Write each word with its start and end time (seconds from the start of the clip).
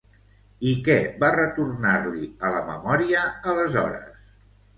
I 0.69 0.71
què 0.87 0.95
va 1.23 1.29
retornar-li 1.35 2.25
a 2.49 2.51
la 2.57 2.63
memòria, 2.71 3.27
aleshores? 3.53 4.27